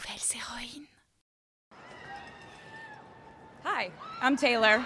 Nouvelles 0.00 0.40
héroïnes. 0.40 0.86
Hi, 3.66 3.90
I'm 4.22 4.36
Taylor. 4.36 4.80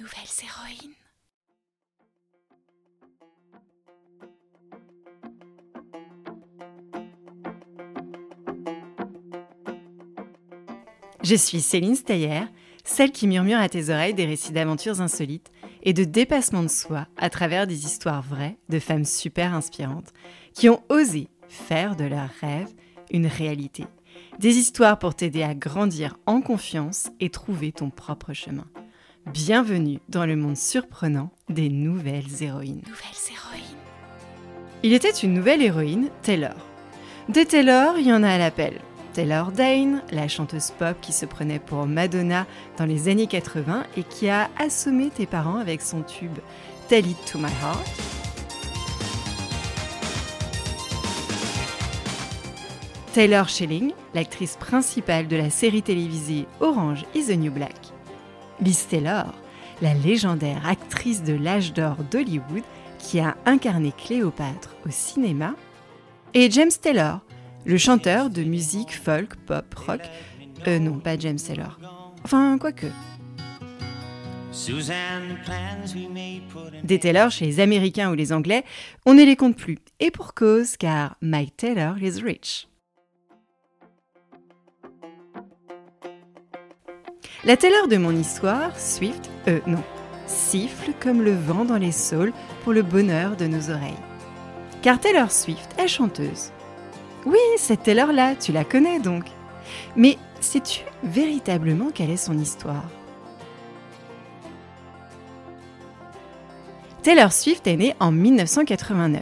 Nouvelles 0.00 0.22
héroïnes. 0.42 0.94
Je 11.22 11.34
suis 11.34 11.60
Céline 11.60 11.94
Steyer, 11.94 12.44
celle 12.82 13.12
qui 13.12 13.26
murmure 13.26 13.58
à 13.58 13.68
tes 13.68 13.90
oreilles 13.90 14.14
des 14.14 14.24
récits 14.24 14.52
d'aventures 14.52 15.02
insolites 15.02 15.50
et 15.88 15.94
de 15.94 16.04
dépassement 16.04 16.62
de 16.62 16.68
soi 16.68 17.06
à 17.16 17.30
travers 17.30 17.66
des 17.66 17.86
histoires 17.86 18.20
vraies 18.20 18.58
de 18.68 18.78
femmes 18.78 19.06
super 19.06 19.54
inspirantes 19.54 20.12
qui 20.52 20.68
ont 20.68 20.82
osé 20.90 21.28
faire 21.48 21.96
de 21.96 22.04
leurs 22.04 22.28
rêves 22.42 22.74
une 23.10 23.26
réalité. 23.26 23.86
Des 24.38 24.58
histoires 24.58 24.98
pour 24.98 25.14
t'aider 25.14 25.42
à 25.42 25.54
grandir 25.54 26.18
en 26.26 26.42
confiance 26.42 27.08
et 27.20 27.30
trouver 27.30 27.72
ton 27.72 27.88
propre 27.88 28.34
chemin. 28.34 28.66
Bienvenue 29.32 30.00
dans 30.10 30.26
le 30.26 30.36
monde 30.36 30.58
surprenant 30.58 31.30
des 31.48 31.70
nouvelles 31.70 32.42
héroïnes. 32.42 32.82
Nouvelles 32.86 33.32
héroïnes. 33.32 33.78
Il 34.82 34.92
était 34.92 35.08
une 35.08 35.32
nouvelle 35.32 35.62
héroïne, 35.62 36.10
Taylor. 36.20 36.66
Des 37.30 37.46
Taylor, 37.46 37.96
il 37.96 38.08
y 38.08 38.12
en 38.12 38.24
a 38.24 38.28
à 38.28 38.36
l'appel. 38.36 38.78
Taylor 39.12 39.50
Dane, 39.52 40.02
la 40.12 40.28
chanteuse 40.28 40.70
pop 40.78 40.96
qui 41.00 41.12
se 41.12 41.26
prenait 41.26 41.58
pour 41.58 41.86
Madonna 41.86 42.46
dans 42.76 42.84
les 42.84 43.08
années 43.08 43.26
80 43.26 43.84
et 43.96 44.02
qui 44.02 44.28
a 44.28 44.48
assommé 44.58 45.10
tes 45.10 45.26
parents 45.26 45.58
avec 45.58 45.80
son 45.80 46.02
tube 46.02 46.38
Tell 46.88 47.06
It 47.06 47.16
to 47.30 47.38
My 47.38 47.46
Heart. 47.46 47.86
Taylor 53.12 53.48
Schilling, 53.48 53.92
l'actrice 54.14 54.56
principale 54.56 55.26
de 55.26 55.36
la 55.36 55.50
série 55.50 55.82
télévisée 55.82 56.46
Orange 56.60 57.04
is 57.14 57.26
the 57.26 57.36
New 57.36 57.50
Black. 57.50 57.74
Liz 58.60 58.86
Taylor, 58.86 59.34
la 59.82 59.94
légendaire 59.94 60.66
actrice 60.66 61.22
de 61.22 61.34
l'âge 61.34 61.72
d'or 61.72 61.96
d'Hollywood 62.10 62.62
qui 62.98 63.20
a 63.20 63.36
incarné 63.46 63.92
Cléopâtre 63.96 64.76
au 64.86 64.90
cinéma. 64.90 65.54
Et 66.34 66.50
James 66.50 66.70
Taylor, 66.80 67.20
le 67.68 67.76
chanteur 67.76 68.30
de 68.30 68.42
musique 68.42 68.96
folk, 68.96 69.36
pop, 69.46 69.74
rock. 69.74 70.00
Euh, 70.66 70.78
non, 70.78 70.98
pas 70.98 71.18
James 71.18 71.38
Taylor. 71.38 71.78
Enfin, 72.24 72.56
quoique. 72.58 72.86
Des 76.82 76.98
Taylor 76.98 77.30
chez 77.30 77.44
les 77.44 77.60
Américains 77.60 78.10
ou 78.10 78.14
les 78.14 78.32
Anglais, 78.32 78.64
on 79.04 79.12
ne 79.12 79.22
les 79.22 79.36
compte 79.36 79.56
plus. 79.56 79.76
Et 80.00 80.10
pour 80.10 80.32
cause, 80.32 80.78
car 80.78 81.16
Mike 81.20 81.58
Taylor 81.58 81.98
is 81.98 82.22
rich. 82.22 82.68
La 87.44 87.58
Taylor 87.58 87.86
de 87.86 87.98
mon 87.98 88.16
histoire, 88.16 88.76
Swift, 88.80 89.30
euh 89.46 89.60
non, 89.66 89.84
siffle 90.26 90.92
comme 91.00 91.20
le 91.20 91.34
vent 91.34 91.66
dans 91.66 91.78
les 91.78 91.92
saules 91.92 92.32
pour 92.64 92.72
le 92.72 92.82
bonheur 92.82 93.36
de 93.36 93.46
nos 93.46 93.70
oreilles. 93.70 93.92
Car 94.80 94.98
Taylor 94.98 95.30
Swift 95.30 95.78
est 95.78 95.88
chanteuse. 95.88 96.50
Oui, 97.28 97.36
cette 97.58 97.82
Taylor-là, 97.82 98.36
tu 98.36 98.52
la 98.52 98.64
connais 98.64 99.00
donc. 99.00 99.24
Mais 99.96 100.16
sais-tu 100.40 100.80
véritablement 101.04 101.90
quelle 101.92 102.08
est 102.08 102.16
son 102.16 102.38
histoire? 102.38 102.88
Taylor 107.02 107.30
Swift 107.30 107.66
est 107.66 107.76
née 107.76 107.94
en 108.00 108.12
1989, 108.12 109.20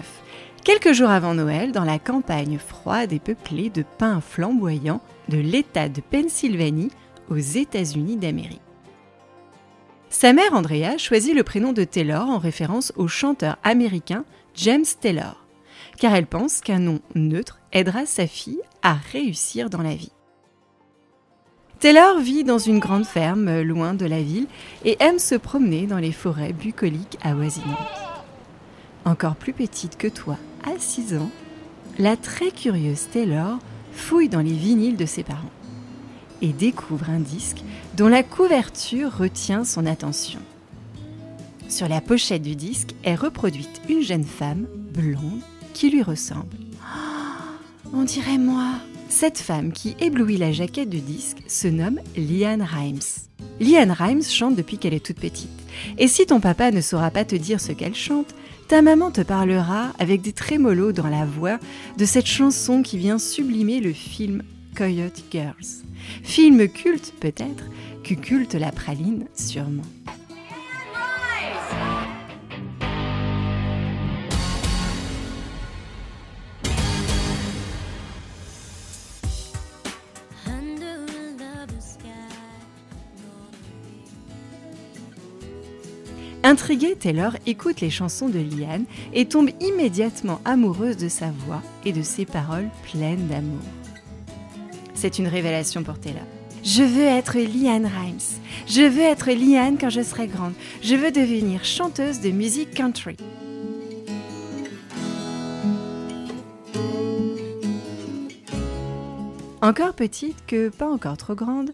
quelques 0.63 0.93
jours 0.93 1.11
avant 1.11 1.35
Noël, 1.35 1.73
dans 1.73 1.83
la 1.83 1.99
campagne 1.99 2.59
froide 2.59 3.13
et 3.13 3.19
peuplée 3.19 3.71
de 3.71 3.83
pins 3.99 4.21
flamboyants 4.21 5.01
de 5.29 5.39
l'État 5.39 5.89
de 5.89 6.01
Pennsylvanie 6.01 6.93
aux 7.29 7.37
États-Unis 7.37 8.19
d'Amérique. 8.19 8.61
Sa 10.11 10.33
mère 10.33 10.55
Andrea 10.55 10.97
choisit 10.97 11.35
le 11.35 11.43
prénom 11.43 11.73
de 11.73 11.83
Taylor 11.83 12.29
en 12.29 12.39
référence 12.39 12.93
au 12.95 13.09
chanteur 13.09 13.57
américain 13.65 14.25
James 14.55 14.85
Taylor, 15.01 15.45
car 15.99 16.15
elle 16.15 16.27
pense 16.27 16.61
qu'un 16.61 16.79
nom 16.79 17.01
neutre 17.17 17.59
aidera 17.77 18.07
sa 18.07 18.27
fille 18.27 18.61
à 18.83 18.95
réussir 19.13 19.69
dans 19.69 19.83
la 19.83 19.95
vie. 19.95 20.13
Taylor 21.79 22.21
vit 22.21 22.43
dans 22.43 22.59
une 22.59 22.79
grande 22.79 23.05
ferme 23.05 23.61
loin 23.61 23.93
de 23.93 24.07
la 24.07 24.23
ville 24.23 24.47
et 24.85 24.97
aime 25.01 25.19
se 25.19 25.35
promener 25.35 25.87
dans 25.87 25.99
les 25.99 26.13
forêts 26.13 26.55
bucoliques 26.55 27.19
avoisinantes. 27.23 27.77
Encore 29.05 29.37
plus 29.37 29.53
petite 29.53 29.99
que 29.99 30.09
toi, 30.09 30.39
à 30.65 30.79
6 30.79 31.17
ans, 31.17 31.31
la 31.99 32.17
très 32.17 32.51
curieuse 32.51 33.09
Taylor 33.13 33.59
fouille 33.93 34.31
dans 34.31 34.41
les 34.41 34.53
vinyles 34.53 34.97
de 34.97 35.07
ses 35.07 35.23
parents 35.23 35.51
et 36.41 36.53
découvre 36.53 37.11
un 37.11 37.21
disque 37.21 37.63
dont 37.95 38.09
la 38.09 38.23
couverture 38.23 39.15
retient 39.15 39.65
son 39.65 39.85
attention. 39.85 40.41
Sur 41.69 41.89
la 41.89 42.01
pochette 42.01 42.43
du 42.43 42.57
disque 42.57 42.95
est 43.05 43.15
reproduite 43.15 43.83
une 43.89 44.03
jeune 44.03 44.25
femme 44.25 44.67
blonde 44.95 45.41
qui 45.75 45.91
lui 45.91 46.03
ressemble. 46.03 46.66
On 47.93 48.05
dirait 48.05 48.39
moi. 48.39 48.75
Cette 49.09 49.39
femme 49.39 49.73
qui 49.73 49.97
éblouit 50.01 50.37
la 50.37 50.53
jaquette 50.53 50.91
du 50.91 51.01
disque 51.01 51.39
se 51.47 51.69
nomme 51.69 52.01
Liane 52.17 52.63
Rimes. 52.63 52.99
Liane 53.61 53.93
Rimes 53.93 54.23
chante 54.23 54.57
depuis 54.57 54.79
qu'elle 54.79 54.95
est 54.95 55.05
toute 55.05 55.21
petite. 55.21 55.49
Et 55.99 56.09
si 56.09 56.27
ton 56.27 56.41
papa 56.41 56.71
ne 56.71 56.81
saura 56.81 57.11
pas 57.11 57.25
te 57.25 57.37
dire 57.37 57.61
ce 57.61 57.73
qu'elle 57.73 57.95
chante, 57.95 58.35
ta 58.69 58.83
maman 58.83 59.11
te 59.11 59.21
parlera 59.21 59.93
avec 59.99 60.23
des 60.23 60.33
trémolos 60.33 60.93
dans 60.93 61.09
la 61.09 61.25
voix 61.25 61.59
de 61.97 62.05
cette 62.05 62.27
chanson 62.27 62.83
qui 62.83 62.99
vient 62.99 63.19
sublimer 63.19 63.81
le 63.81 63.93
film 63.93 64.43
Coyote 64.75 65.25
Girls. 65.31 65.85
Film 66.23 66.69
culte 66.69 67.15
peut-être, 67.21 67.65
que 68.03 68.15
culte 68.15 68.55
la 68.55 68.73
praline 68.73 69.27
sûrement. 69.35 69.83
Intriguée, 86.47 86.95
Taylor 86.95 87.33
écoute 87.45 87.81
les 87.81 87.91
chansons 87.91 88.29
de 88.29 88.39
Liane 88.39 88.85
et 89.13 89.27
tombe 89.27 89.51
immédiatement 89.61 90.41
amoureuse 90.45 90.97
de 90.97 91.09
sa 91.09 91.33
voix 91.33 91.61
et 91.85 91.93
de 91.93 92.03
ses 92.03 92.25
paroles 92.25 92.69
pleines 92.85 93.27
d'amour. 93.27 93.59
C'est 94.95 95.19
une 95.19 95.27
révélation 95.27 95.83
pour 95.83 95.99
Taylor. 95.99 96.23
Je 96.63 96.85
veux 96.85 97.03
être 97.03 97.37
Liane 97.37 97.87
Rimes. 97.87 98.39
Je 98.69 98.83
veux 98.83 99.03
être 99.03 99.33
Liane 99.33 99.77
quand 99.77 99.91
je 99.91 100.03
serai 100.03 100.29
grande. 100.29 100.53
Je 100.83 100.95
veux 100.95 101.11
devenir 101.11 101.65
chanteuse 101.65 102.21
de 102.21 102.31
musique 102.31 102.73
country. 102.75 103.17
Encore 109.63 109.95
petite 109.95 110.47
que 110.47 110.69
pas 110.69 110.89
encore 110.89 111.17
trop 111.17 111.35
grande, 111.35 111.73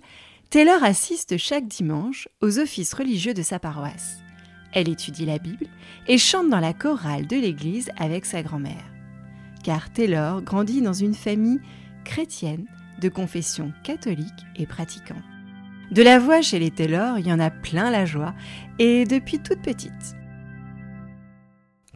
Taylor 0.49 0.83
assiste 0.83 1.37
chaque 1.37 1.69
dimanche 1.69 2.27
aux 2.41 2.59
offices 2.59 2.95
religieux 2.95 3.35
de 3.35 3.43
sa 3.43 3.59
paroisse. 3.59 4.22
Elle 4.73 4.89
étudie 4.89 5.27
la 5.27 5.39
Bible 5.39 5.67
et 6.09 6.19
chante 6.19 6.51
dans 6.51 6.61
la 6.61 6.73
chorale 6.73 7.27
de 7.27 7.37
l'église 7.37 7.91
avec 7.97 8.25
sa 8.25 8.43
grand-mère. 8.43 8.91
Car 9.63 9.93
Taylor 9.93 10.43
grandit 10.43 10.83
dans 10.83 10.93
une 10.93 11.15
famille 11.15 11.61
chrétienne 12.05 12.67
de 13.01 13.09
confession 13.09 13.73
catholique 13.85 14.27
et 14.57 14.67
pratiquante. 14.67 15.23
De 15.91 16.03
la 16.03 16.19
voix 16.19 16.41
chez 16.41 16.59
les 16.59 16.71
Taylor, 16.71 17.19
il 17.19 17.27
y 17.27 17.33
en 17.33 17.41
a 17.41 17.51
plein 17.51 17.91
la 17.91 18.07
joie, 18.07 18.35
et 18.79 19.05
depuis 19.05 19.41
toute 19.41 19.61
petite. 19.61 20.17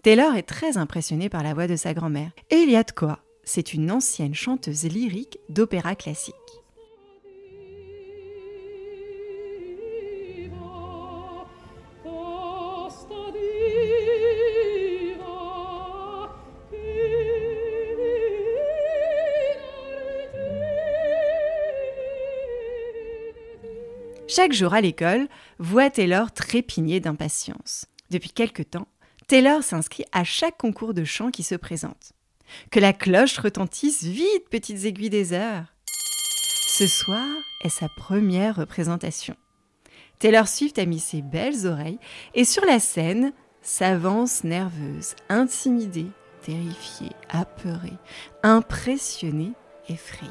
Taylor 0.02 0.34
est 0.34 0.42
très 0.42 0.76
impressionnée 0.76 1.28
par 1.28 1.42
la 1.42 1.54
voix 1.54 1.66
de 1.66 1.76
sa 1.76 1.94
grand-mère, 1.94 2.30
et 2.50 2.56
il 2.56 2.70
y 2.70 2.76
a 2.76 2.82
de 2.82 2.92
quoi. 2.92 3.20
C'est 3.42 3.72
une 3.72 3.90
ancienne 3.90 4.34
chanteuse 4.34 4.84
lyrique 4.84 5.38
d'opéra 5.48 5.94
classique. 5.94 6.34
Chaque 24.36 24.52
jour 24.52 24.74
à 24.74 24.82
l'école, 24.82 25.28
voit 25.58 25.88
Taylor 25.88 26.30
trépigner 26.30 27.00
d'impatience. 27.00 27.86
Depuis 28.10 28.28
quelque 28.28 28.62
temps, 28.62 28.86
Taylor 29.28 29.62
s'inscrit 29.62 30.04
à 30.12 30.24
chaque 30.24 30.58
concours 30.58 30.92
de 30.92 31.04
chant 31.04 31.30
qui 31.30 31.42
se 31.42 31.54
présente. 31.54 32.12
Que 32.70 32.78
la 32.78 32.92
cloche 32.92 33.38
retentisse 33.38 34.02
vite, 34.02 34.50
petites 34.50 34.84
aiguilles 34.84 35.08
des 35.08 35.32
heures. 35.32 35.64
Ce 35.86 36.86
soir 36.86 37.26
est 37.64 37.70
sa 37.70 37.88
première 37.96 38.56
représentation. 38.56 39.36
Taylor 40.18 40.48
Swift 40.48 40.78
a 40.78 40.84
mis 40.84 41.00
ses 41.00 41.22
belles 41.22 41.66
oreilles 41.66 41.98
et 42.34 42.44
sur 42.44 42.66
la 42.66 42.78
scène 42.78 43.32
s'avance 43.62 44.44
nerveuse, 44.44 45.14
intimidée, 45.30 46.10
terrifiée, 46.42 47.12
apeurée, 47.30 47.96
impressionnée, 48.42 49.52
effrayée. 49.88 50.30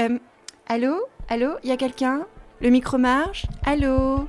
Euh, 0.00 0.18
allô? 0.66 1.00
Allô? 1.30 1.56
Y 1.64 1.70
a 1.70 1.78
quelqu'un? 1.78 2.26
Le 2.62 2.68
micro 2.68 2.98
marche 2.98 3.46
Allô 3.64 4.28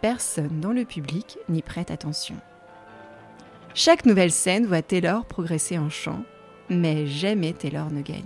Personne 0.00 0.58
dans 0.60 0.72
le 0.72 0.84
public 0.84 1.38
n'y 1.48 1.62
prête 1.62 1.92
attention. 1.92 2.34
Chaque 3.72 4.04
nouvelle 4.04 4.32
scène 4.32 4.66
voit 4.66 4.82
Taylor 4.82 5.26
progresser 5.26 5.78
en 5.78 5.88
chant, 5.90 6.24
mais 6.68 7.06
jamais 7.06 7.52
Taylor 7.52 7.92
ne 7.92 8.02
gagne. 8.02 8.24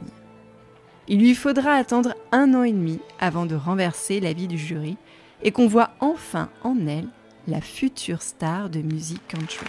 Il 1.07 1.19
lui 1.19 1.35
faudra 1.35 1.73
attendre 1.73 2.15
un 2.33 2.55
an 2.55 2.63
et 2.63 2.73
demi 2.73 2.99
avant 3.21 3.45
de 3.45 3.57
renverser 3.57 4.21
l'avis 4.21 4.49
du 4.49 4.57
jury 4.57 4.97
et 5.43 5.53
qu'on 5.53 5.67
voit 5.67 5.91
enfin 6.01 6.49
en 6.63 6.87
elle 6.87 7.09
la 7.47 7.61
future 7.61 8.23
star 8.23 8.71
de 8.71 8.81
musique 8.81 9.29
country. 9.29 9.67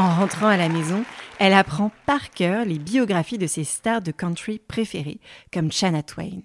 En 0.00 0.14
rentrant 0.14 0.46
à 0.46 0.56
la 0.56 0.70
maison, 0.70 1.04
elle 1.38 1.52
apprend 1.52 1.90
par 2.06 2.30
cœur 2.30 2.64
les 2.64 2.78
biographies 2.78 3.36
de 3.36 3.46
ses 3.46 3.64
stars 3.64 4.00
de 4.00 4.12
country 4.12 4.58
préférées, 4.58 5.20
comme 5.52 5.70
Chana 5.70 6.02
Twain. 6.02 6.40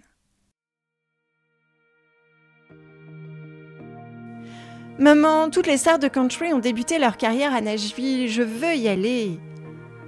Maman, 5.00 5.50
toutes 5.50 5.68
les 5.68 5.78
stars 5.78 6.00
de 6.00 6.10
country 6.10 6.52
ont 6.52 6.60
débuté 6.60 7.00
leur 7.00 7.16
carrière 7.16 7.56
à 7.56 7.62
Nashville, 7.62 8.28
je 8.28 8.42
veux 8.42 8.76
y 8.76 8.90
aller. 8.90 9.40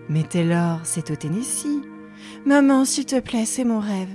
Mais 0.10 0.24
Taylor, 0.24 0.82
c'est 0.84 1.10
au 1.10 1.16
Tennessee. 1.16 1.80
Maman, 2.46 2.84
s'il 2.84 3.06
te 3.06 3.22
plaît, 3.22 3.46
c'est 3.46 3.64
mon 3.64 3.80
rêve. 3.80 4.14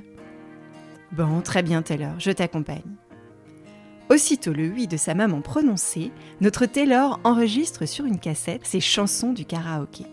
Bon, 1.13 1.41
très 1.41 1.63
bien 1.63 1.81
Taylor, 1.81 2.13
je 2.19 2.33
t'accompagne. 2.33 2.99
Aussitôt 4.13 4.53
le 4.53 4.69
oui 4.69 4.87
de 4.87 4.99
sa 4.99 5.15
maman 5.15 5.41
prononcé, 5.41 6.11
notre 6.43 6.67
Taylor 6.67 7.19
enregistre 7.25 7.87
sur 7.87 8.05
une 8.05 8.19
cassette 8.19 8.67
ses 8.67 8.79
chansons 8.79 9.33
du 9.33 9.47
karaoké. 9.47 10.05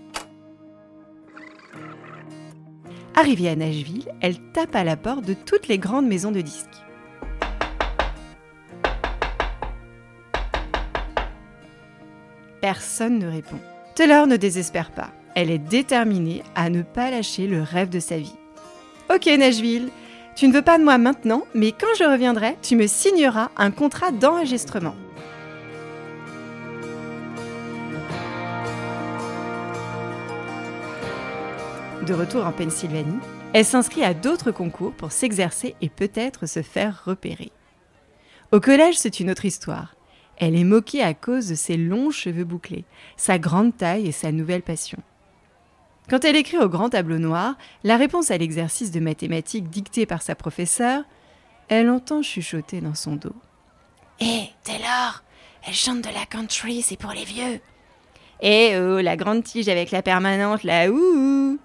Arrivée 3.13 3.50
à 3.50 3.57
Nashville, 3.57 4.07
elle 4.22 4.40
tape 4.54 4.74
à 4.74 4.86
la 4.86 4.96
porte 4.96 5.25
de 5.25 5.34
toutes 5.34 5.68
les 5.68 5.78
grandes 5.78 6.07
maisons 6.07 6.31
de 6.31 6.40
disques. 6.40 6.69
Personne 12.62 13.19
ne 13.19 13.28
répond. 13.28 13.60
Taylor 13.96 14.28
ne 14.28 14.38
désespère 14.38 14.92
pas. 14.92 15.12
Elle 15.36 15.51
est 15.51 15.57
déterminée 15.57 16.42
à 16.56 16.69
ne 16.69 16.84
pas 16.84 17.12
lâcher 17.12 17.48
le 17.48 17.62
rêve 17.62 17.90
de 17.90 18.00
sa 18.00 18.18
vie. 18.18 18.38
Ok 19.13 19.25
Nashville, 19.25 19.90
tu 20.39 20.47
ne 20.47 20.53
veux 20.53 20.62
pas 20.62 20.77
de 20.77 20.86
moi 20.86 20.97
maintenant, 20.97 21.44
mais 21.53 21.74
quand 21.74 21.94
je 21.97 22.06
reviendrai, 22.06 22.56
tu 22.62 22.77
me 22.77 22.88
signeras 22.88 23.50
un 23.57 23.71
contrat 23.71 24.12
d'enregistrement. 24.12 24.95
De 32.07 32.13
retour 32.13 32.45
en 32.45 32.53
Pennsylvanie, 32.53 33.19
elle 33.51 33.65
s'inscrit 33.65 34.06
à 34.06 34.13
d'autres 34.13 34.51
concours 34.51 34.94
pour 34.94 35.12
s'exercer 35.12 35.75
et 35.81 35.89
peut-être 35.89 36.45
se 36.45 36.62
faire 36.62 37.03
repérer. 37.03 37.51
Au 38.53 38.62
collège, 38.62 38.97
c'est 38.97 39.19
une 39.19 39.31
autre 39.31 39.44
histoire. 39.44 39.95
Elle 40.38 40.56
est 40.56 40.63
moquée 40.63 41.03
à 41.03 41.13
cause 41.13 41.50
de 41.50 41.56
ses 41.56 41.75
longs 41.75 42.12
cheveux 42.12 42.45
bouclés, 42.45 42.86
sa 43.18 43.39
grande 43.39 43.75
taille 43.75 44.07
et 44.07 44.13
sa 44.13 44.31
nouvelle 44.31 44.62
passion. 44.62 45.00
Quand 46.09 46.25
elle 46.25 46.35
écrit 46.35 46.57
au 46.57 46.69
grand 46.69 46.89
tableau 46.89 47.19
noir 47.19 47.56
la 47.83 47.95
réponse 47.95 48.31
à 48.31 48.38
l'exercice 48.38 48.89
de 48.89 49.00
mathématiques 49.00 49.69
dicté 49.69 50.07
par 50.07 50.23
sa 50.23 50.33
professeure, 50.33 51.03
elle 51.67 51.89
entend 51.89 52.23
chuchoter 52.23 52.81
dans 52.81 52.95
son 52.95 53.15
dos. 53.15 53.35
Hé, 54.19 54.50
Taylor, 54.63 55.23
elle 55.67 55.73
chante 55.73 56.01
de 56.01 56.09
la 56.09 56.25
country, 56.25 56.81
c'est 56.81 56.97
pour 56.97 57.11
les 57.11 57.25
vieux. 57.25 57.59
Eh 58.41 58.75
oh, 58.79 59.00
la 59.00 59.17
grande 59.17 59.44
tige 59.44 59.69
avec 59.69 59.91
la 59.91 60.01
permanente, 60.01 60.63
là, 60.63 60.89
ouh 60.89 61.59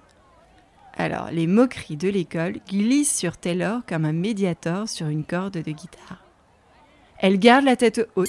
Alors, 0.94 1.30
les 1.32 1.46
moqueries 1.46 1.96
de 1.96 2.10
l'école 2.10 2.58
glissent 2.68 3.16
sur 3.16 3.38
Taylor 3.38 3.80
comme 3.88 4.04
un 4.04 4.12
médiator 4.12 4.90
sur 4.90 5.08
une 5.08 5.24
corde 5.24 5.54
de 5.54 5.70
guitare. 5.70 6.22
Elle 7.18 7.38
garde 7.38 7.64
la 7.64 7.76
tête 7.76 8.06
haute 8.14 8.28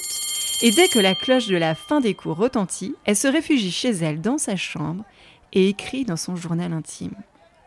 et 0.62 0.70
dès 0.70 0.88
que 0.88 0.98
la 0.98 1.14
cloche 1.14 1.48
de 1.48 1.56
la 1.56 1.74
fin 1.74 2.00
des 2.00 2.14
cours 2.14 2.38
retentit, 2.38 2.94
elle 3.04 3.16
se 3.16 3.28
réfugie 3.28 3.70
chez 3.70 3.90
elle 3.90 4.22
dans 4.22 4.38
sa 4.38 4.56
chambre 4.56 5.04
et 5.52 5.68
écrit 5.68 6.04
dans 6.04 6.16
son 6.16 6.36
journal 6.36 6.72
intime, 6.72 7.14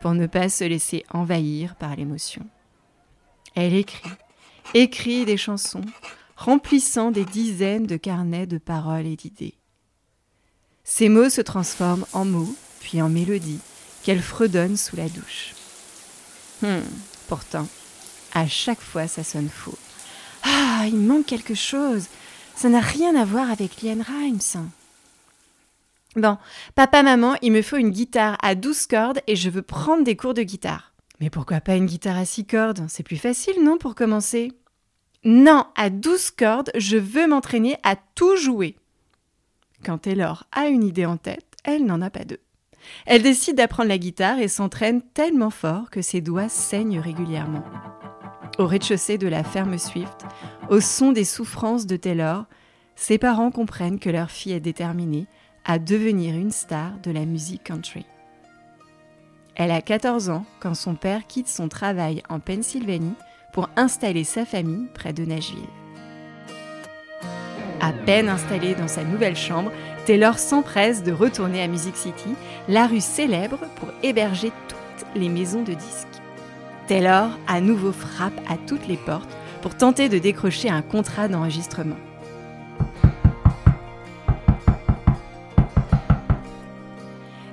pour 0.02 0.14
ne 0.14 0.28
pas 0.28 0.50
se 0.50 0.64
laisser 0.64 1.06
envahir 1.12 1.76
par 1.76 1.96
l'émotion. 1.96 2.46
Elle 3.56 3.74
écrit, 3.74 4.12
écrit 4.74 5.26
des 5.26 5.38
chansons, 5.38 5.86
remplissant 6.38 7.12
des 7.12 7.26
dizaines 7.26 7.88
de 7.88 7.98
carnets 7.98 8.48
de 8.48 8.58
paroles 8.58 9.08
et 9.08 9.16
d'idées. 9.16 9.56
Ces 10.84 11.10
mots 11.10 11.30
se 11.30 11.42
transforment 11.42 12.06
en 12.14 12.26
mots, 12.26 12.56
puis 12.80 13.02
en 13.02 13.10
mélodies, 13.10 13.60
qu'elle 14.04 14.22
fredonne 14.22 14.78
sous 14.78 14.96
la 14.96 15.10
douche. 15.10 15.54
Hum, 16.64 16.84
pourtant, 17.28 17.68
à 18.34 18.48
chaque 18.48 18.81
fois 18.81 19.08
ça 19.08 19.24
sonne 19.24 19.50
faux. 19.50 19.78
Ah, 20.44 20.86
il 20.88 20.98
manque 20.98 21.26
quelque 21.26 21.56
chose. 21.56 22.08
Ça 22.56 22.70
n'a 22.70 22.80
rien 22.80 23.16
à 23.16 23.26
voir 23.26 23.52
avec 23.52 23.81
Liane 23.81 24.02
Rimes. 24.02 24.70
Bon, 26.16 26.38
papa, 26.74 27.04
maman, 27.04 27.36
il 27.42 27.52
me 27.52 27.62
faut 27.62 27.78
une 27.78 27.92
guitare 27.92 28.38
à 28.42 28.56
12 28.56 28.88
cordes 28.88 29.22
et 29.28 29.36
je 29.36 29.50
veux 29.50 29.62
prendre 29.62 30.04
des 30.04 30.16
cours 30.16 30.34
de 30.34 30.42
guitare. 30.42 30.94
Mais 31.20 31.30
pourquoi 31.30 31.62
pas 31.62 31.76
une 31.76 31.86
guitare 31.86 32.18
à 32.18 32.26
6 32.26 32.46
cordes? 32.46 32.86
C'est 32.88 33.04
plus 33.04 33.18
facile, 33.18 33.64
non, 33.64 33.78
pour 33.78 33.94
commencer? 33.94 34.52
Non, 35.24 35.66
à 35.76 35.90
12 35.90 36.32
cordes, 36.32 36.72
je 36.76 36.98
veux 36.98 37.28
m'entraîner 37.28 37.78
à 37.84 37.96
tout 38.16 38.38
jouer. 38.38 38.76
Quand 39.86 40.00
Taylor 40.00 40.46
a 40.52 40.68
une 40.68 40.84
idée 40.84 41.06
en 41.06 41.18
tête, 41.18 41.46
elle 41.64 41.86
n'en 41.86 42.02
a 42.02 42.10
pas 42.10 42.24
deux. 42.24 42.40
Elle 43.06 43.22
décide 43.22 43.58
d'apprendre 43.58 43.90
la 43.90 43.98
guitare 43.98 44.40
et 44.40 44.48
s'entraîne 44.48 45.02
tellement 45.02 45.50
fort 45.50 45.90
que 45.90 46.02
ses 46.02 46.22
doigts 46.22 46.50
saignent 46.50 47.00
régulièrement. 47.00 47.64
Au 48.58 48.66
rez-de-chaussée 48.66 49.18
de 49.18 49.28
la 49.28 49.44
ferme 49.44 49.78
Swift, 49.78 50.26
au 50.70 50.82
son 50.82 51.12
des 51.12 51.24
souffrances 51.24 51.86
de 51.86 51.98
Taylor, 51.98 52.46
ses 52.96 53.18
parents 53.18 53.52
comprennent 53.52 54.00
que 54.00 54.10
leur 54.10 54.32
fille 54.32 54.54
est 54.54 54.60
déterminée 54.60 55.28
à 55.69 55.77
devenir 55.77 56.33
une 56.33 56.51
star 56.51 56.94
de 57.04 57.12
la 57.12 57.25
musique 57.25 57.63
country. 57.63 58.04
Elle 59.54 59.69
a 59.69 59.83
14 59.83 60.31
ans 60.31 60.44
quand 60.60 60.74
son 60.74 60.95
père 60.95 61.27
quitte 61.27 61.48
son 61.48 61.68
travail 61.69 62.24
en 62.27 62.39
Pennsylvanie 62.39 63.13
pour 63.54 63.69
installer 63.75 64.24
sa 64.24 64.45
famille 64.45 64.88
près 64.95 65.13
de 65.13 65.24
Nashville. 65.25 65.60
À 67.81 67.94
peine 67.94 68.30
installée 68.30 68.74
dans 68.74 68.88
sa 68.88 69.04
nouvelle 69.04 69.36
chambre, 69.36 69.71
Taylor 70.07 70.39
s'empresse 70.39 71.04
de 71.04 71.12
retourner 71.12 71.62
à 71.62 71.68
Music 71.68 71.95
City, 71.95 72.33
la 72.68 72.88
rue 72.88 72.99
célèbre 72.99 73.59
pour 73.76 73.90
héberger 74.02 74.52
toutes 74.68 75.21
les 75.21 75.30
maisons 75.30 75.61
de 75.61 75.76
disques. 75.76 76.07
Taylor 76.88 77.30
à 77.45 77.61
nouveau 77.61 77.92
frappe 77.92 78.42
à 78.49 78.57
toutes 78.57 78.88
les 78.88 78.97
portes 78.97 79.38
pour 79.61 79.76
tenter 79.76 80.09
de 80.09 80.18
décrocher 80.18 80.71
un 80.71 80.81
contrat 80.81 81.28
d'enregistrement. 81.28 82.08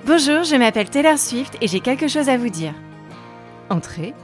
Bonjour, 0.06 0.44
je 0.44 0.54
m'appelle 0.54 0.88
Taylor 0.88 1.18
Swift 1.18 1.58
et 1.60 1.66
j'ai 1.66 1.80
quelque 1.80 2.06
chose 2.06 2.28
à 2.28 2.36
vous 2.36 2.48
dire. 2.48 2.74
Entrez. 3.70 4.14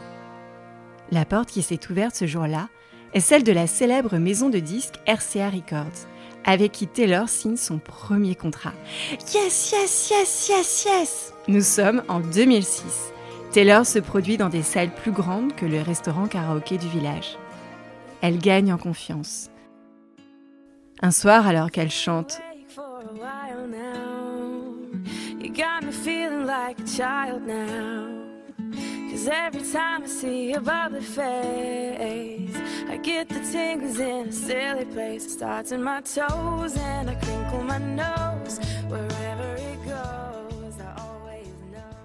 La 1.10 1.24
porte 1.24 1.48
qui 1.48 1.60
s'est 1.60 1.90
ouverte 1.90 2.14
ce 2.14 2.24
jour-là 2.24 2.68
est 3.14 3.20
celle 3.20 3.42
de 3.42 3.50
la 3.50 3.66
célèbre 3.66 4.16
maison 4.18 4.48
de 4.48 4.60
disques 4.60 5.00
RCA 5.08 5.50
Records, 5.50 6.06
avec 6.44 6.70
qui 6.70 6.86
Taylor 6.86 7.28
signe 7.28 7.56
son 7.56 7.78
premier 7.78 8.36
contrat. 8.36 8.74
Yes, 9.34 9.72
yes, 9.72 10.10
yes, 10.10 10.48
yes, 10.50 10.84
yes 10.84 11.34
Nous 11.48 11.62
sommes 11.62 12.04
en 12.06 12.20
2006. 12.20 13.12
Taylor 13.50 13.84
se 13.84 13.98
produit 13.98 14.36
dans 14.36 14.50
des 14.50 14.62
salles 14.62 14.94
plus 14.94 15.10
grandes 15.10 15.52
que 15.56 15.66
le 15.66 15.82
restaurant 15.82 16.28
karaoké 16.28 16.78
du 16.78 16.86
village. 16.86 17.36
Elle 18.20 18.38
gagne 18.38 18.72
en 18.72 18.78
confiance. 18.78 19.50
Un 21.00 21.10
soir, 21.10 21.48
alors 21.48 21.72
qu'elle 21.72 21.90
chante 21.90 22.40
Cause 26.52 27.00
every 29.26 29.62
time 29.72 30.02
I 30.02 30.06
see 30.06 30.50
your 30.50 30.60
bubbly 30.60 31.00
face, 31.00 32.54
I 32.90 32.98
get 32.98 33.30
the 33.30 33.40
tingles 33.50 33.98
in 33.98 34.28
a 34.28 34.32
silly 34.32 34.84
place. 34.84 35.24
It 35.24 35.30
starts 35.30 35.72
in 35.72 35.82
my 35.82 36.02
toes 36.02 36.76
and 36.76 37.08
I 37.08 37.14
crinkle 37.14 37.62
my 37.62 37.78
nose. 37.78 38.60
Wherever 38.90 39.54
it 39.54 39.82
goes, 39.86 40.78
I 40.78 40.94
always 41.00 41.48
know. 41.72 41.96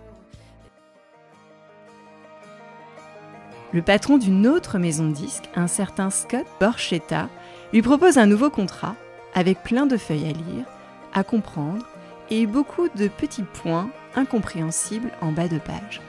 Le 3.74 3.82
patron 3.82 4.18
d'une 4.18 4.48
autre 4.48 4.78
maison 4.78 5.10
de 5.10 5.14
disques, 5.14 5.50
un 5.58 5.68
certain 5.68 6.10
Scott 6.10 6.48
Borchetta, 6.62 7.28
lui 7.74 7.82
propose 7.82 8.18
un 8.18 8.28
nouveau 8.28 8.50
contrat 8.50 8.96
avec 9.36 9.62
plein 9.64 9.88
de 9.88 9.98
feuilles 9.98 10.30
à 10.30 10.32
lire, 10.32 10.66
à 11.14 11.26
comprendre 11.26 11.86
et 12.30 12.46
beaucoup 12.46 12.90
de 12.90 13.08
petits 13.08 13.44
points 13.44 13.90
incompréhensibles 14.16 15.12
en 15.22 15.32
bas 15.32 15.48
de 15.48 15.60
page. 15.60 16.02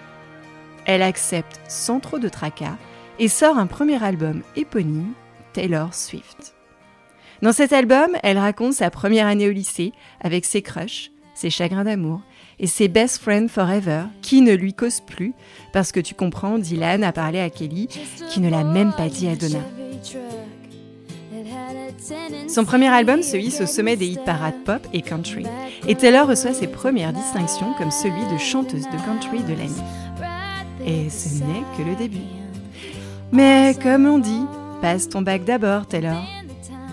Elle 0.84 1.02
accepte 1.02 1.60
sans 1.68 2.00
trop 2.00 2.18
de 2.18 2.28
tracas 2.28 2.76
et 3.18 3.28
sort 3.28 3.58
un 3.58 3.66
premier 3.66 4.02
album 4.02 4.42
éponyme, 4.56 5.12
Taylor 5.52 5.94
Swift. 5.94 6.54
Dans 7.42 7.52
cet 7.52 7.72
album, 7.72 8.16
elle 8.22 8.38
raconte 8.38 8.72
sa 8.72 8.90
première 8.90 9.26
année 9.26 9.48
au 9.48 9.52
lycée 9.52 9.92
avec 10.20 10.44
ses 10.44 10.62
crushs, 10.62 11.12
ses 11.34 11.50
chagrins 11.50 11.84
d'amour 11.84 12.20
et 12.58 12.66
ses 12.66 12.88
best 12.88 13.18
friends 13.18 13.48
forever 13.48 14.04
qui 14.22 14.40
ne 14.40 14.54
lui 14.54 14.74
causent 14.74 15.00
plus 15.00 15.34
parce 15.72 15.92
que 15.92 16.00
tu 16.00 16.14
comprends, 16.14 16.58
Dylan 16.58 17.04
a 17.04 17.12
parlé 17.12 17.38
à 17.38 17.50
Kelly 17.50 17.88
qui 18.30 18.40
ne 18.40 18.50
l'a 18.50 18.64
même 18.64 18.92
pas 18.92 19.08
dit 19.08 19.28
à 19.28 19.36
Donna. 19.36 19.60
Son 22.48 22.64
premier 22.64 22.88
album 22.88 23.22
se 23.22 23.36
hisse 23.36 23.60
au 23.60 23.66
sommet 23.66 23.96
des 23.96 24.06
hit 24.06 24.24
parades 24.24 24.64
pop 24.64 24.86
et 24.92 25.02
country, 25.02 25.44
et 25.86 25.94
Taylor 25.94 26.26
reçoit 26.26 26.54
ses 26.54 26.66
premières 26.66 27.12
distinctions 27.12 27.74
comme 27.76 27.90
celui 27.90 28.24
de 28.32 28.38
chanteuse 28.38 28.84
de 28.84 29.04
country 29.04 29.42
de 29.42 29.54
l'année. 29.54 29.84
Et 30.86 31.10
ce 31.10 31.42
n'est 31.44 31.64
que 31.76 31.82
le 31.82 31.96
début. 31.96 32.18
Mais 33.32 33.76
comme 33.82 34.06
on 34.06 34.18
dit, 34.18 34.44
passe 34.80 35.08
ton 35.08 35.22
bac 35.22 35.44
d'abord, 35.44 35.86
Taylor. 35.86 36.22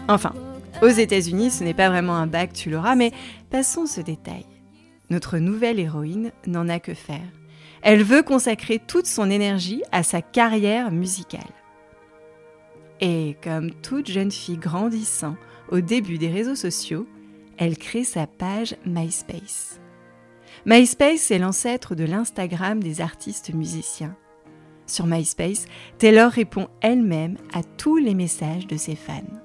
Enfin, 0.07 0.33
aux 0.81 0.87
États-Unis, 0.87 1.51
ce 1.51 1.63
n'est 1.63 1.73
pas 1.73 1.89
vraiment 1.89 2.15
un 2.15 2.27
bac, 2.27 2.51
tu 2.53 2.69
l'auras, 2.69 2.95
mais 2.95 3.11
passons 3.49 3.85
ce 3.85 4.01
détail. 4.01 4.45
Notre 5.09 5.37
nouvelle 5.37 5.79
héroïne 5.79 6.31
n'en 6.47 6.67
a 6.67 6.79
que 6.79 6.93
faire. 6.93 7.21
Elle 7.81 8.03
veut 8.03 8.23
consacrer 8.23 8.79
toute 8.85 9.05
son 9.05 9.29
énergie 9.29 9.83
à 9.91 10.03
sa 10.03 10.21
carrière 10.21 10.91
musicale. 10.91 11.41
Et 13.01 13.35
comme 13.43 13.71
toute 13.71 14.09
jeune 14.09 14.31
fille 14.31 14.57
grandissant 14.57 15.35
au 15.69 15.81
début 15.81 16.17
des 16.17 16.29
réseaux 16.29 16.55
sociaux, 16.55 17.07
elle 17.57 17.77
crée 17.77 18.03
sa 18.03 18.27
page 18.27 18.75
MySpace. 18.85 19.79
MySpace 20.65 21.31
est 21.31 21.39
l'ancêtre 21.39 21.95
de 21.95 22.03
l'Instagram 22.03 22.81
des 22.81 23.01
artistes 23.01 23.53
musiciens. 23.53 24.15
Sur 24.87 25.07
MySpace, 25.07 25.65
Taylor 25.97 26.31
répond 26.31 26.67
elle-même 26.81 27.37
à 27.53 27.63
tous 27.63 27.97
les 27.97 28.13
messages 28.13 28.67
de 28.67 28.77
ses 28.77 28.95
fans. 28.95 29.44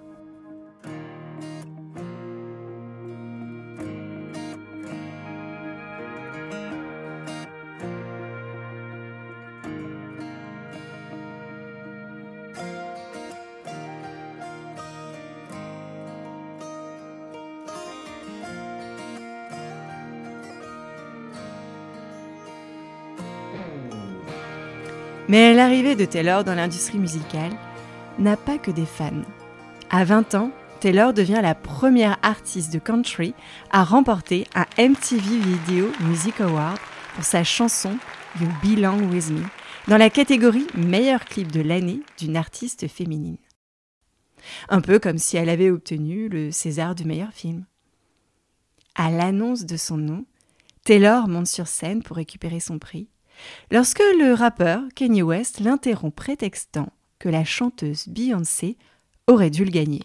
De 25.97 26.05
Taylor 26.05 26.45
dans 26.45 26.55
l'industrie 26.55 26.99
musicale 26.99 27.51
n'a 28.21 28.37
pas 28.37 28.59
que 28.59 28.71
des 28.71 28.87
fans. 28.87 29.25
À 29.91 30.05
20 30.05 30.37
ans, 30.37 30.53
Taylor 30.79 31.13
devient 31.13 31.41
la 31.43 31.57
première 31.57 32.17
artiste 32.23 32.73
de 32.73 32.79
country 32.79 33.35
à 33.73 33.83
remporter 33.83 34.47
un 34.55 34.67
MTV 34.79 35.39
Video 35.39 35.91
Music 36.03 36.41
Award 36.41 36.79
pour 37.17 37.25
sa 37.25 37.43
chanson 37.43 37.99
You 38.41 38.47
Belong 38.63 39.11
With 39.11 39.31
Me 39.31 39.43
dans 39.89 39.97
la 39.97 40.11
catégorie 40.11 40.69
meilleur 40.77 41.25
clip 41.25 41.51
de 41.51 41.61
l'année 41.61 42.03
d'une 42.19 42.37
artiste 42.37 42.87
féminine. 42.87 43.39
Un 44.69 44.81
peu 44.81 45.01
comme 45.01 45.19
si 45.19 45.39
elle 45.39 45.49
avait 45.49 45.71
obtenu 45.71 46.29
le 46.29 46.53
César 46.53 46.95
du 46.95 47.05
meilleur 47.05 47.33
film. 47.33 47.65
À 48.95 49.11
l'annonce 49.11 49.67
de 49.67 49.77
son 49.77 49.97
nom, 49.97 50.25
Taylor 50.85 51.27
monte 51.27 51.49
sur 51.49 51.67
scène 51.67 52.05
pour 52.05 52.17
récupérer 52.17 52.61
son 52.61 52.79
prix 52.79 53.09
lorsque 53.71 54.01
le 54.01 54.35
rappeur 54.35 54.83
Kanye 54.95 55.23
West 55.23 55.61
l'interrompt 55.61 56.15
prétextant 56.15 56.89
que 57.19 57.29
la 57.29 57.45
chanteuse 57.45 58.09
Beyoncé 58.09 58.77
aurait 59.27 59.51
dû 59.51 59.65
le 59.65 59.71
gagner. 59.71 60.03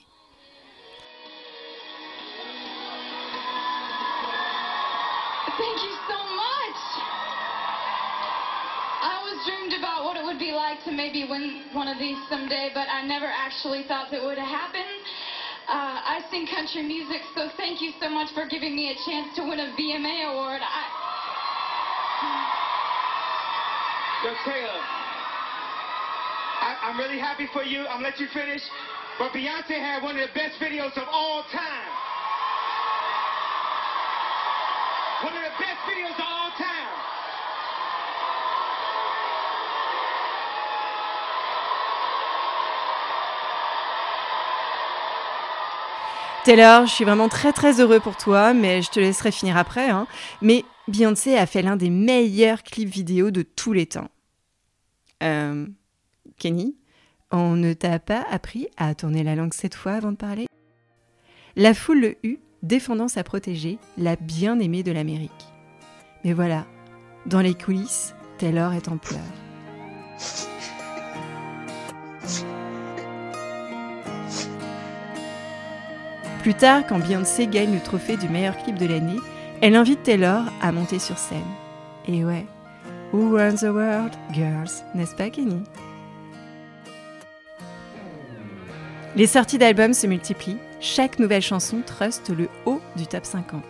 Thank 5.58 5.84
you 5.84 5.96
so 6.08 6.20
much. 6.36 6.80
I 9.02 9.18
always 9.18 9.40
dreamed 9.46 9.74
about 9.80 10.04
what 10.04 10.18
it 10.18 10.26
would 10.26 10.38
be 10.38 10.52
like 10.52 10.84
to 10.84 10.92
maybe 10.92 11.26
win 11.30 11.64
one 11.74 11.88
of 11.88 11.98
these 11.98 12.18
someday, 12.30 12.72
but 12.74 12.88
I 12.92 13.08
never 13.08 13.26
actually 13.26 13.84
thought 13.88 14.12
that 14.12 14.22
would 14.22 14.38
happen. 14.38 14.86
Uh, 15.68 15.98
I 16.04 16.22
sing 16.30 16.46
country 16.46 16.84
music, 16.84 17.22
so 17.34 17.50
thank 17.58 17.82
you 17.82 17.92
so 18.00 18.10
much 18.10 18.30
for 18.34 18.46
giving 18.46 18.76
me 18.76 18.92
a 18.92 18.96
chance 19.10 19.36
to 19.36 19.44
win 19.44 19.60
a 19.60 19.74
VMA 19.74 20.32
award. 20.32 20.62
Yo, 24.26 24.32
Taylor, 24.44 24.82
I, 26.62 26.76
I'm 26.82 26.98
really 26.98 27.20
happy 27.20 27.46
for 27.54 27.62
you. 27.62 27.82
I'm 27.82 28.02
gonna 28.02 28.06
let 28.06 28.20
you 28.20 28.26
finish. 28.34 28.64
But 29.20 29.32
Beyonce 29.34 29.78
had 29.78 30.02
one 30.02 30.18
of 30.18 30.28
the 30.28 30.34
best 30.34 30.58
videos 30.60 30.98
of 30.98 31.08
all 31.14 31.44
time. 31.52 31.92
One 35.22 35.34
of 35.38 35.44
the 35.44 35.54
best 35.60 35.78
videos 35.86 36.18
of 36.18 36.26
all 36.26 36.50
time. 36.58 36.90
Taylor, 46.46 46.88
je 46.88 46.92
suis 46.92 47.06
vraiment 47.06 47.30
très 47.30 47.54
très 47.54 47.80
heureux 47.80 48.00
pour 48.00 48.18
toi, 48.18 48.56
mais 48.56 48.82
je 48.82 48.90
te 48.90 49.00
laisserai 49.00 49.32
finir 49.32 49.56
après. 49.56 49.88
Hein. 49.92 50.08
Mais 50.42 50.66
Beyoncé 50.88 51.38
a 51.38 51.46
fait 51.46 51.62
l'un 51.62 51.76
des 51.76 51.92
meilleurs 51.92 52.64
clips 52.64 52.90
vidéo 52.90 53.30
de 53.30 53.44
tous 53.44 53.74
les 53.74 53.86
temps. 53.86 54.10
Euh, 55.24 55.66
Kenny, 56.38 56.76
on 57.32 57.56
ne 57.56 57.74
t'a 57.74 58.00
pas 58.00 58.26
appris 58.30 58.68
à 58.78 58.96
tourner 58.96 59.24
la 59.24 59.36
langue 59.36 59.54
cette 59.54 59.76
fois 59.76 59.94
avant 59.94 60.12
de 60.12 60.18
parler? 60.18 60.48
La 61.56 61.74
foule 61.74 62.02
le 62.02 62.16
eut, 62.24 62.40
défendant 62.64 63.08
sa 63.08 63.24
protégée, 63.24 63.78
la 63.98 64.16
bien-aimée 64.16 64.84
de 64.84 64.92
l'Amérique. 64.92 65.32
Mais 66.24 66.34
voilà, 66.34 66.66
dans 67.26 67.42
les 67.42 67.54
coulisses, 67.54 68.14
Taylor 68.38 68.74
est 68.74 68.88
en 68.88 68.98
pleurs. 68.98 69.22
Plus 76.42 76.54
tard, 76.54 76.86
quand 76.88 77.00
Beyoncé 77.00 77.48
gagne 77.48 77.74
le 77.74 77.80
trophée 77.80 78.18
du 78.18 78.30
meilleur 78.30 78.56
clip 78.58 78.78
de 78.78 78.86
l'année, 78.86 79.20
elle 79.62 79.76
invite 79.76 80.04
Taylor 80.04 80.44
à 80.62 80.72
monter 80.72 81.00
sur 81.00 81.18
scène. 81.18 81.42
Et 82.08 82.24
ouais, 82.24 82.46
Who 83.14 83.38
runs 83.38 83.58
the 83.62 83.72
world, 83.72 84.12
girls, 84.34 84.84
n'est-ce 84.94 85.16
pas 85.16 85.30
Kenny? 85.30 85.64
Les 89.16 89.28
sorties 89.28 89.58
d'albums 89.58 89.94
se 89.94 90.08
multiplient, 90.08 90.58
chaque 90.82 91.20
nouvelle 91.20 91.42
chanson 91.42 91.82
truste 91.86 92.32
le 92.36 92.50
haut 92.66 92.82
du 92.98 93.08
top 93.08 93.26
50. 93.26 93.64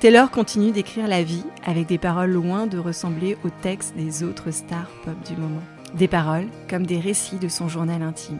Taylor 0.00 0.30
continue 0.30 0.72
d'écrire 0.72 1.06
la 1.06 1.22
vie 1.22 1.44
avec 1.64 1.86
des 1.86 1.98
paroles 1.98 2.32
loin 2.32 2.66
de 2.66 2.78
ressembler 2.78 3.36
aux 3.44 3.50
textes 3.50 3.94
des 3.96 4.22
autres 4.22 4.50
stars 4.50 4.90
pop 5.04 5.14
du 5.28 5.36
moment. 5.36 5.62
Des 5.94 6.08
paroles 6.08 6.48
comme 6.70 6.86
des 6.86 6.98
récits 7.00 7.36
de 7.36 7.48
son 7.48 7.68
journal 7.68 8.00
intime. 8.00 8.38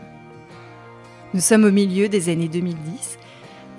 Nous 1.34 1.40
sommes 1.40 1.64
au 1.64 1.70
milieu 1.70 2.08
des 2.08 2.30
années 2.30 2.48
2010 2.48 3.18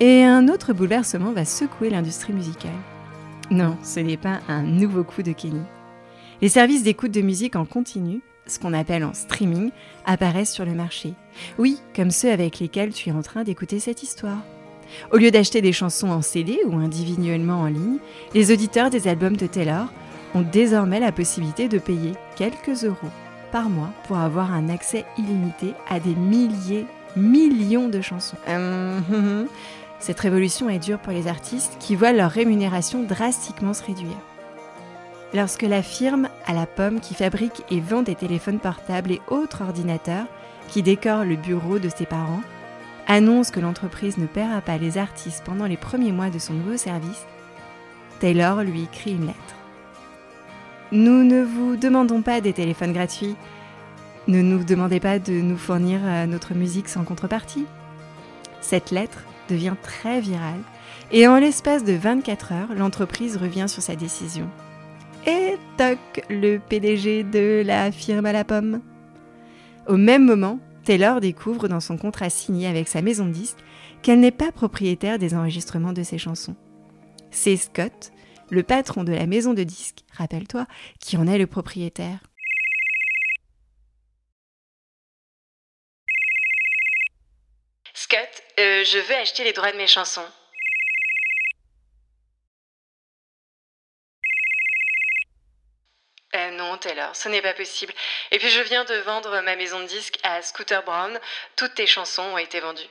et 0.00 0.24
un 0.24 0.48
autre 0.48 0.72
bouleversement 0.72 1.32
va 1.32 1.44
secouer 1.44 1.90
l'industrie 1.90 2.32
musicale. 2.32 2.70
Non, 3.50 3.76
ce 3.82 4.00
n'est 4.00 4.16
pas 4.16 4.40
un 4.48 4.62
nouveau 4.62 5.04
coup 5.04 5.22
de 5.22 5.32
Kenny. 5.32 5.62
Les 6.44 6.50
services 6.50 6.82
d'écoute 6.82 7.10
de 7.10 7.22
musique 7.22 7.56
en 7.56 7.64
continu, 7.64 8.20
ce 8.46 8.58
qu'on 8.58 8.74
appelle 8.74 9.02
en 9.02 9.14
streaming, 9.14 9.70
apparaissent 10.04 10.52
sur 10.52 10.66
le 10.66 10.74
marché. 10.74 11.14
Oui, 11.56 11.78
comme 11.96 12.10
ceux 12.10 12.30
avec 12.30 12.58
lesquels 12.58 12.92
tu 12.92 13.08
es 13.08 13.12
en 13.12 13.22
train 13.22 13.44
d'écouter 13.44 13.80
cette 13.80 14.02
histoire. 14.02 14.44
Au 15.10 15.16
lieu 15.16 15.30
d'acheter 15.30 15.62
des 15.62 15.72
chansons 15.72 16.10
en 16.10 16.20
CD 16.20 16.58
ou 16.66 16.76
individuellement 16.76 17.62
en 17.62 17.68
ligne, 17.68 17.96
les 18.34 18.52
auditeurs 18.52 18.90
des 18.90 19.08
albums 19.08 19.38
de 19.38 19.46
Taylor 19.46 19.86
ont 20.34 20.42
désormais 20.42 21.00
la 21.00 21.12
possibilité 21.12 21.66
de 21.66 21.78
payer 21.78 22.12
quelques 22.36 22.84
euros 22.84 23.08
par 23.50 23.70
mois 23.70 23.94
pour 24.06 24.18
avoir 24.18 24.52
un 24.52 24.68
accès 24.68 25.06
illimité 25.16 25.72
à 25.88 25.98
des 25.98 26.14
milliers, 26.14 26.84
millions 27.16 27.88
de 27.88 28.02
chansons. 28.02 28.36
Hum, 28.48 29.46
cette 29.98 30.20
révolution 30.20 30.68
est 30.68 30.78
dure 30.78 30.98
pour 30.98 31.14
les 31.14 31.26
artistes 31.26 31.78
qui 31.80 31.96
voient 31.96 32.12
leur 32.12 32.30
rémunération 32.30 33.02
drastiquement 33.02 33.72
se 33.72 33.82
réduire. 33.82 34.33
Lorsque 35.34 35.62
la 35.62 35.82
firme 35.82 36.28
à 36.46 36.54
la 36.54 36.64
pomme 36.64 37.00
qui 37.00 37.14
fabrique 37.14 37.62
et 37.68 37.80
vend 37.80 38.02
des 38.02 38.14
téléphones 38.14 38.60
portables 38.60 39.10
et 39.10 39.20
autres 39.28 39.62
ordinateurs 39.62 40.26
qui 40.68 40.82
décorent 40.82 41.24
le 41.24 41.34
bureau 41.36 41.80
de 41.80 41.88
ses 41.88 42.06
parents 42.06 42.42
annonce 43.06 43.50
que 43.50 43.60
l'entreprise 43.60 44.16
ne 44.16 44.26
paiera 44.26 44.60
pas 44.60 44.78
les 44.78 44.96
artistes 44.96 45.42
pendant 45.44 45.66
les 45.66 45.76
premiers 45.76 46.12
mois 46.12 46.30
de 46.30 46.38
son 46.38 46.54
nouveau 46.54 46.76
service, 46.76 47.26
Taylor 48.20 48.62
lui 48.62 48.84
écrit 48.84 49.12
une 49.12 49.26
lettre. 49.26 49.56
Nous 50.92 51.24
ne 51.24 51.42
vous 51.42 51.76
demandons 51.76 52.22
pas 52.22 52.40
des 52.40 52.52
téléphones 52.52 52.92
gratuits. 52.92 53.36
Ne 54.28 54.40
nous 54.40 54.62
demandez 54.64 55.00
pas 55.00 55.18
de 55.18 55.32
nous 55.32 55.58
fournir 55.58 56.00
euh, 56.04 56.26
notre 56.26 56.54
musique 56.54 56.88
sans 56.88 57.04
contrepartie. 57.04 57.66
Cette 58.60 58.90
lettre 58.90 59.24
devient 59.48 59.74
très 59.82 60.20
virale 60.20 60.60
et 61.10 61.26
en 61.26 61.36
l'espace 61.36 61.84
de 61.84 61.92
24 61.92 62.52
heures, 62.52 62.74
l'entreprise 62.74 63.36
revient 63.36 63.66
sur 63.68 63.82
sa 63.82 63.96
décision. 63.96 64.48
Et 65.26 65.56
toc, 65.78 65.98
le 66.28 66.58
PDG 66.58 67.24
de 67.24 67.62
la 67.64 67.90
firme 67.90 68.26
à 68.26 68.32
la 68.32 68.44
pomme. 68.44 68.82
Au 69.86 69.96
même 69.96 70.24
moment, 70.24 70.60
Taylor 70.84 71.20
découvre 71.20 71.66
dans 71.66 71.80
son 71.80 71.96
contrat 71.96 72.28
signé 72.28 72.66
avec 72.66 72.88
sa 72.88 73.00
maison 73.00 73.24
de 73.24 73.32
disques 73.32 73.64
qu'elle 74.02 74.20
n'est 74.20 74.30
pas 74.30 74.52
propriétaire 74.52 75.18
des 75.18 75.34
enregistrements 75.34 75.94
de 75.94 76.02
ses 76.02 76.18
chansons. 76.18 76.56
C'est 77.30 77.56
Scott, 77.56 78.12
le 78.50 78.62
patron 78.62 79.02
de 79.02 79.12
la 79.12 79.26
maison 79.26 79.54
de 79.54 79.62
disques, 79.62 80.04
rappelle-toi, 80.12 80.66
qui 81.00 81.16
en 81.16 81.26
est 81.26 81.38
le 81.38 81.46
propriétaire. 81.46 82.18
Scott, 87.94 88.42
euh, 88.58 88.84
je 88.84 88.98
veux 88.98 89.14
acheter 89.16 89.44
les 89.44 89.54
droits 89.54 89.72
de 89.72 89.78
mes 89.78 89.86
chansons. 89.86 90.20
Ce 97.12 97.28
n'est 97.28 97.42
pas 97.42 97.54
possible. 97.54 97.92
Et 98.30 98.38
puis 98.38 98.48
je 98.48 98.60
viens 98.60 98.84
de 98.84 98.94
vendre 99.04 99.42
ma 99.44 99.56
maison 99.56 99.80
de 99.80 99.86
disques 99.86 100.18
à 100.22 100.42
Scooter 100.42 100.84
Brown. 100.84 101.18
Toutes 101.56 101.74
tes 101.74 101.86
chansons 101.86 102.22
ont 102.22 102.38
été 102.38 102.60
vendues. 102.60 102.88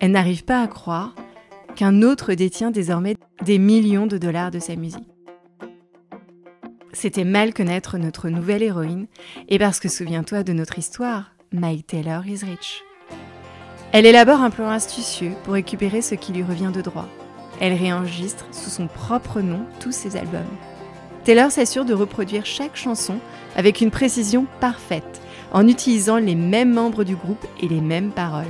Elle 0.00 0.10
n'arrive 0.10 0.44
pas 0.44 0.62
à 0.62 0.66
croire 0.66 1.14
qu'un 1.76 2.02
autre 2.02 2.34
détient 2.34 2.70
désormais 2.70 3.16
des 3.42 3.58
millions 3.58 4.06
de 4.06 4.18
dollars 4.18 4.50
de 4.50 4.58
sa 4.58 4.74
musique. 4.76 5.06
C'était 6.92 7.24
mal 7.24 7.52
connaître 7.52 7.98
notre 7.98 8.30
nouvelle 8.30 8.62
héroïne, 8.62 9.06
et 9.48 9.58
parce 9.58 9.80
que 9.80 9.88
souviens-toi 9.88 10.42
de 10.42 10.54
notre 10.54 10.78
histoire, 10.78 11.32
Mike 11.52 11.86
Taylor 11.86 12.26
is 12.26 12.42
rich. 12.42 12.82
Elle 13.92 14.06
élabore 14.06 14.40
un 14.40 14.50
plan 14.50 14.70
astucieux 14.70 15.32
pour 15.44 15.52
récupérer 15.52 16.00
ce 16.00 16.14
qui 16.14 16.32
lui 16.32 16.42
revient 16.42 16.72
de 16.74 16.80
droit. 16.80 17.08
Elle 17.60 17.74
réenregistre 17.74 18.46
sous 18.50 18.70
son 18.70 18.86
propre 18.88 19.40
nom 19.40 19.66
tous 19.78 19.92
ses 19.92 20.16
albums. 20.16 20.44
Taylor 21.26 21.50
s'assure 21.50 21.84
de 21.84 21.92
reproduire 21.92 22.46
chaque 22.46 22.76
chanson 22.76 23.18
avec 23.56 23.80
une 23.80 23.90
précision 23.90 24.46
parfaite, 24.60 25.20
en 25.52 25.66
utilisant 25.66 26.18
les 26.18 26.36
mêmes 26.36 26.72
membres 26.72 27.02
du 27.02 27.16
groupe 27.16 27.44
et 27.60 27.66
les 27.66 27.80
mêmes 27.80 28.12
paroles. 28.12 28.44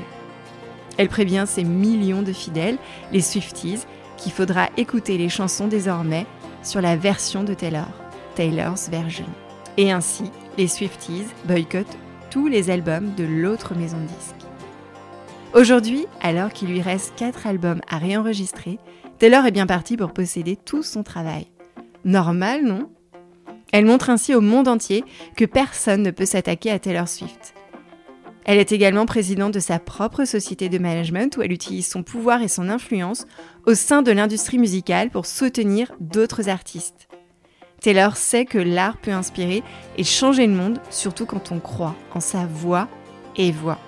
Elle 0.98 1.08
prévient 1.08 1.44
ses 1.46 1.64
millions 1.64 2.20
de 2.20 2.34
fidèles, 2.34 2.76
les 3.12 3.22
Swifties, 3.22 3.86
qu'il 4.18 4.30
faudra 4.30 4.68
écouter 4.76 5.16
les 5.16 5.30
chansons 5.30 5.68
désormais 5.68 6.26
sur 6.62 6.82
la 6.82 6.96
version 6.96 7.44
de 7.44 7.54
Taylor, 7.54 7.88
Taylor's 8.34 8.90
Version. 8.90 9.24
Et 9.78 9.90
ainsi, 9.90 10.24
les 10.58 10.68
Swifties 10.68 11.28
boycottent 11.46 11.96
tous 12.28 12.46
les 12.46 12.68
albums 12.68 13.14
de 13.14 13.24
l'autre 13.24 13.74
maison 13.74 13.96
de 13.96 14.02
disques. 14.02 14.50
Aujourd'hui, 15.54 16.04
alors 16.20 16.52
qu'il 16.52 16.68
lui 16.68 16.82
reste 16.82 17.14
4 17.16 17.46
albums 17.46 17.80
à 17.88 17.96
réenregistrer, 17.96 18.78
Taylor 19.18 19.46
est 19.46 19.50
bien 19.50 19.66
parti 19.66 19.96
pour 19.96 20.12
posséder 20.12 20.56
tout 20.56 20.82
son 20.82 21.02
travail. 21.02 21.46
Normal, 22.06 22.62
non? 22.62 22.88
Elle 23.72 23.84
montre 23.84 24.10
ainsi 24.10 24.32
au 24.32 24.40
monde 24.40 24.68
entier 24.68 25.04
que 25.36 25.44
personne 25.44 26.04
ne 26.04 26.12
peut 26.12 26.24
s'attaquer 26.24 26.70
à 26.70 26.78
Taylor 26.78 27.08
Swift. 27.08 27.52
Elle 28.44 28.58
est 28.58 28.70
également 28.70 29.06
présidente 29.06 29.52
de 29.52 29.58
sa 29.58 29.80
propre 29.80 30.24
société 30.24 30.68
de 30.68 30.78
management 30.78 31.36
où 31.36 31.42
elle 31.42 31.50
utilise 31.50 31.88
son 31.88 32.04
pouvoir 32.04 32.42
et 32.42 32.48
son 32.48 32.68
influence 32.68 33.26
au 33.66 33.74
sein 33.74 34.02
de 34.02 34.12
l'industrie 34.12 34.58
musicale 34.58 35.10
pour 35.10 35.26
soutenir 35.26 35.90
d'autres 35.98 36.48
artistes. 36.48 37.08
Taylor 37.80 38.16
sait 38.16 38.44
que 38.44 38.58
l'art 38.58 38.98
peut 38.98 39.10
inspirer 39.10 39.64
et 39.98 40.04
changer 40.04 40.46
le 40.46 40.54
monde, 40.54 40.78
surtout 40.90 41.26
quand 41.26 41.50
on 41.50 41.58
croit 41.58 41.96
en 42.14 42.20
sa 42.20 42.46
voix 42.46 42.86
et 43.34 43.50
voix. 43.50 43.80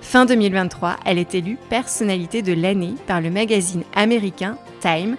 Fin 0.00 0.26
2023, 0.26 0.96
elle 1.06 1.18
est 1.18 1.36
élue 1.36 1.56
personnalité 1.68 2.42
de 2.42 2.52
l'année 2.52 2.94
par 3.06 3.20
le 3.20 3.30
magazine 3.30 3.84
américain 3.94 4.58
Time 4.80 5.16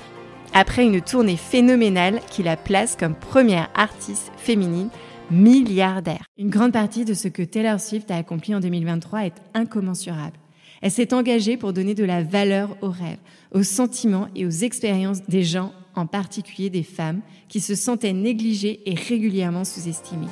après 0.54 0.86
une 0.86 1.02
tournée 1.02 1.38
phénoménale 1.38 2.20
qui 2.30 2.44
la 2.44 2.58
place 2.58 2.96
comme 2.96 3.16
première 3.16 3.70
artiste 3.76 4.32
féminine 4.38 4.90
milliardaire. 5.32 6.26
Une 6.38 6.50
grande 6.50 6.74
partie 6.74 7.06
de 7.06 7.14
ce 7.14 7.28
que 7.28 7.42
Taylor 7.42 7.80
Swift 7.80 8.12
a 8.12 8.18
accompli 8.18 8.54
en 8.54 8.60
2023 8.60 9.26
est 9.26 9.36
incommensurable. 9.54 10.38
Elle 10.82 10.92
s'est 10.92 11.14
engagée 11.14 11.58
pour 11.58 11.74
donner 11.74 11.94
de 11.94 12.04
la 12.04 12.24
valeur 12.24 12.76
aux 12.82 12.90
rêves, 12.90 13.20
aux 13.54 13.64
sentiments 13.64 14.28
et 14.36 14.46
aux 14.46 14.50
expériences 14.50 15.24
des 15.28 15.44
gens, 15.44 15.72
en 15.96 16.06
particulier 16.06 16.70
des 16.70 16.84
femmes, 16.84 17.22
qui 17.48 17.60
se 17.62 17.76
sentaient 17.76 18.14
négligées 18.14 18.82
et 18.86 18.96
régulièrement 18.96 19.64
sous-estimées. 19.64 20.28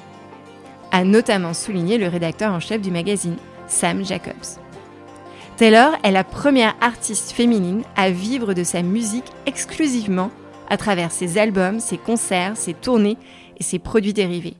A 0.91 1.03
notamment 1.03 1.53
souligné 1.53 1.97
le 1.97 2.07
rédacteur 2.07 2.51
en 2.51 2.59
chef 2.59 2.81
du 2.81 2.91
magazine, 2.91 3.37
Sam 3.67 4.03
Jacobs. 4.03 4.59
Taylor 5.59 5.97
est 6.05 6.11
la 6.11 6.23
première 6.23 6.73
artiste 6.79 7.33
féminine 7.33 7.83
à 7.97 8.11
vivre 8.11 8.53
de 8.53 8.63
sa 8.63 8.81
musique 8.81 9.25
exclusivement 9.45 10.31
à 10.69 10.77
travers 10.77 11.11
ses 11.11 11.37
albums, 11.37 11.81
ses 11.81 11.97
concerts, 11.97 12.55
ses 12.55 12.73
tournées 12.73 13.17
et 13.57 13.63
ses 13.63 13.77
produits 13.77 14.13
dérivés. 14.13 14.53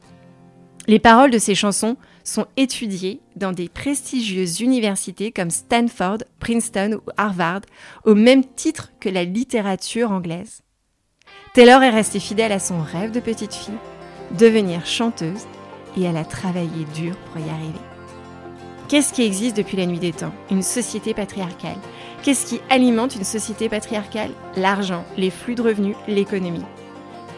Les 0.88 1.00
paroles 1.00 1.32
de 1.32 1.38
ses 1.38 1.56
chansons 1.56 1.96
sont 2.26 2.48
étudiées 2.58 3.22
dans 3.38 3.54
des 3.54 3.70
prestigieuses 3.70 4.60
universités 4.60 5.32
comme 5.32 5.52
Stanford, 5.52 6.18
Princeton 6.42 7.00
ou 7.08 7.12
Harvard, 7.16 7.62
au 8.04 8.14
même 8.14 8.44
titre 8.44 8.92
que 9.00 9.08
la 9.08 9.24
littérature 9.24 10.12
anglaise. 10.12 10.64
Taylor 11.54 11.82
est 11.82 11.92
restée 11.92 12.20
fidèle 12.20 12.52
à 12.52 12.60
son 12.60 12.82
rêve 12.82 13.12
de 13.12 13.22
petite 13.22 13.54
fille, 13.54 13.80
devenir 14.38 14.86
chanteuse, 14.86 15.48
et 15.96 16.04
elle 16.04 16.18
a 16.18 16.26
travaillé 16.26 16.84
dur 16.94 17.16
pour 17.32 17.40
y 17.40 17.50
arriver. 17.50 17.99
Qu'est-ce 18.90 19.14
qui 19.14 19.22
existe 19.22 19.56
depuis 19.56 19.78
la 19.78 19.86
nuit 19.86 20.00
des 20.00 20.12
temps? 20.12 20.34
Une 20.50 20.64
société 20.64 21.14
patriarcale. 21.14 21.78
Qu'est-ce 22.24 22.48
qui 22.48 22.60
alimente 22.72 23.16
une 23.16 23.24
société 23.24 23.70
patriarcale? 23.70 24.32
L'argent, 24.56 25.06
les 25.16 25.30
flux 25.30 25.54
de 25.54 25.62
revenus, 25.62 25.96
l'économie. 26.08 26.66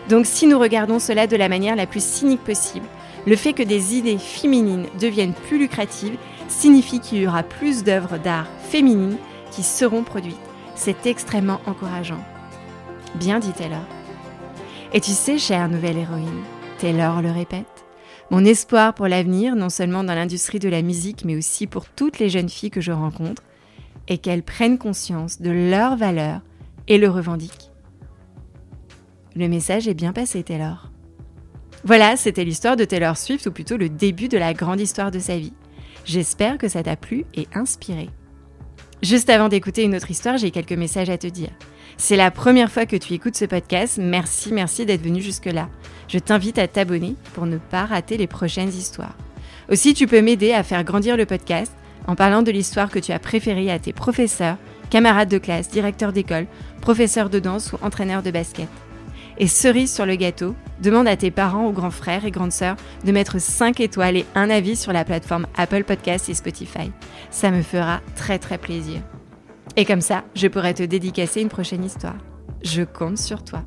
Donc 0.07 0.25
si 0.25 0.47
nous 0.47 0.57
regardons 0.57 0.97
cela 0.97 1.27
de 1.27 1.35
la 1.35 1.49
manière 1.49 1.75
la 1.75 1.87
plus 1.87 2.01
cynique 2.01 2.41
possible, 2.41 2.85
le 3.27 3.35
fait 3.35 3.51
que 3.51 3.63
des 3.63 3.97
idées 3.97 4.17
féminines 4.17 4.87
deviennent 4.97 5.33
plus 5.33 5.59
lucratives 5.59 6.17
signifie 6.47 7.01
qu'il 7.01 7.19
y 7.19 7.27
aura 7.27 7.43
plus 7.43 7.83
d'œuvres 7.83 8.17
d'art 8.17 8.47
féminines 8.69 9.17
qui 9.51 9.63
seront 9.63 10.03
produites. 10.03 10.37
C'est 10.75 11.05
extrêmement 11.05 11.59
encourageant. 11.65 12.23
Bien 13.15 13.39
dit 13.39 13.51
Taylor. 13.51 13.83
Et 14.93 15.01
tu 15.01 15.11
sais, 15.11 15.37
chère 15.37 15.67
nouvelle 15.67 15.97
héroïne, 15.97 16.43
Taylor 16.77 17.21
le 17.21 17.31
répète, 17.31 17.80
mon 18.31 18.45
espoir 18.45 18.93
pour 18.93 19.09
l'avenir, 19.09 19.57
non 19.57 19.69
seulement 19.69 20.05
dans 20.05 20.15
l'industrie 20.15 20.59
de 20.59 20.69
la 20.69 20.81
musique, 20.81 21.25
mais 21.25 21.35
aussi 21.35 21.67
pour 21.67 21.85
toutes 21.85 22.17
les 22.17 22.29
jeunes 22.29 22.47
filles 22.47 22.71
que 22.71 22.79
je 22.79 22.93
rencontre, 22.93 23.43
est 24.07 24.19
qu'elles 24.19 24.41
prennent 24.41 24.77
conscience 24.77 25.41
de 25.41 25.51
leurs 25.51 25.97
valeurs 25.97 26.39
et 26.87 26.97
le 26.97 27.09
revendiquent. 27.09 27.71
Le 29.35 29.49
message 29.49 29.89
est 29.89 29.93
bien 29.93 30.13
passé, 30.13 30.43
Taylor. 30.43 30.89
Voilà, 31.83 32.15
c'était 32.15 32.45
l'histoire 32.45 32.77
de 32.77 32.85
Taylor 32.85 33.17
Swift, 33.17 33.47
ou 33.47 33.51
plutôt 33.51 33.75
le 33.75 33.89
début 33.89 34.29
de 34.29 34.37
la 34.37 34.53
grande 34.53 34.79
histoire 34.79 35.11
de 35.11 35.19
sa 35.19 35.37
vie. 35.37 35.53
J'espère 36.05 36.57
que 36.57 36.69
ça 36.69 36.83
t'a 36.83 36.95
plu 36.95 37.25
et 37.33 37.49
inspiré. 37.53 38.09
Juste 39.03 39.29
avant 39.29 39.49
d'écouter 39.49 39.83
une 39.83 39.95
autre 39.95 40.09
histoire, 40.09 40.37
j'ai 40.37 40.51
quelques 40.51 40.71
messages 40.71 41.09
à 41.09 41.17
te 41.17 41.27
dire. 41.27 41.51
C'est 42.03 42.15
la 42.15 42.31
première 42.31 42.71
fois 42.71 42.87
que 42.87 42.95
tu 42.95 43.13
écoutes 43.13 43.35
ce 43.35 43.45
podcast, 43.45 43.99
merci, 44.01 44.51
merci 44.51 44.87
d'être 44.87 45.03
venu 45.03 45.21
jusque-là. 45.21 45.69
Je 46.07 46.17
t'invite 46.17 46.57
à 46.57 46.67
t'abonner 46.67 47.15
pour 47.35 47.45
ne 47.45 47.59
pas 47.59 47.85
rater 47.85 48.17
les 48.17 48.25
prochaines 48.25 48.69
histoires. 48.69 49.15
Aussi, 49.69 49.93
tu 49.93 50.07
peux 50.07 50.23
m'aider 50.23 50.51
à 50.51 50.63
faire 50.63 50.83
grandir 50.83 51.15
le 51.15 51.27
podcast 51.27 51.71
en 52.07 52.15
parlant 52.15 52.41
de 52.41 52.49
l'histoire 52.49 52.89
que 52.89 52.97
tu 52.97 53.11
as 53.11 53.19
préférée 53.19 53.69
à 53.69 53.77
tes 53.77 53.93
professeurs, 53.93 54.57
camarades 54.89 55.29
de 55.29 55.37
classe, 55.37 55.69
directeurs 55.69 56.11
d'école, 56.11 56.47
professeurs 56.81 57.29
de 57.29 57.37
danse 57.37 57.71
ou 57.71 57.77
entraîneurs 57.83 58.23
de 58.23 58.31
basket. 58.31 58.67
Et 59.37 59.45
cerise 59.45 59.93
sur 59.93 60.07
le 60.07 60.15
gâteau, 60.15 60.55
demande 60.81 61.07
à 61.07 61.17
tes 61.17 61.29
parents 61.29 61.67
ou 61.67 61.71
grands 61.71 61.91
frères 61.91 62.25
et 62.25 62.31
grandes 62.31 62.51
sœurs 62.51 62.77
de 63.05 63.11
mettre 63.11 63.39
5 63.39 63.79
étoiles 63.79 64.17
et 64.17 64.25
un 64.33 64.49
avis 64.49 64.75
sur 64.75 64.91
la 64.91 65.05
plateforme 65.05 65.45
Apple 65.55 65.83
Podcasts 65.83 66.29
et 66.29 66.33
Spotify. 66.33 66.91
Ça 67.29 67.51
me 67.51 67.61
fera 67.61 68.01
très 68.15 68.39
très 68.39 68.57
plaisir. 68.57 69.01
Et 69.77 69.85
comme 69.85 70.01
ça, 70.01 70.23
je 70.35 70.47
pourrai 70.47 70.73
te 70.73 70.83
dédicacer 70.83 71.41
une 71.41 71.49
prochaine 71.49 71.83
histoire. 71.83 72.17
Je 72.63 72.83
compte 72.83 73.17
sur 73.17 73.43
toi. 73.43 73.63